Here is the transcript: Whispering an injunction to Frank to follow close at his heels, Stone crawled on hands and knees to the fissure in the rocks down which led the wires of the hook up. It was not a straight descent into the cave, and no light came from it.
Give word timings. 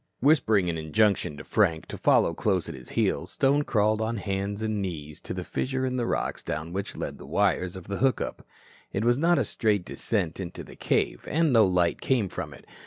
Whispering 0.19 0.67
an 0.67 0.79
injunction 0.79 1.37
to 1.37 1.43
Frank 1.43 1.85
to 1.89 1.95
follow 1.95 2.33
close 2.33 2.67
at 2.67 2.73
his 2.73 2.89
heels, 2.89 3.29
Stone 3.29 3.65
crawled 3.65 4.01
on 4.01 4.17
hands 4.17 4.63
and 4.63 4.81
knees 4.81 5.21
to 5.21 5.31
the 5.31 5.43
fissure 5.43 5.85
in 5.85 5.97
the 5.97 6.07
rocks 6.07 6.43
down 6.43 6.73
which 6.73 6.97
led 6.97 7.19
the 7.19 7.27
wires 7.27 7.75
of 7.75 7.83
the 7.87 7.97
hook 7.97 8.19
up. 8.19 8.43
It 8.91 9.05
was 9.05 9.19
not 9.19 9.37
a 9.37 9.45
straight 9.45 9.85
descent 9.85 10.39
into 10.39 10.63
the 10.63 10.75
cave, 10.75 11.27
and 11.29 11.53
no 11.53 11.65
light 11.65 12.01
came 12.01 12.29
from 12.29 12.51
it. 12.51 12.65